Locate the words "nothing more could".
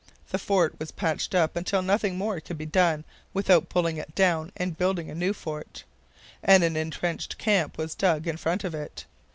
1.83-2.57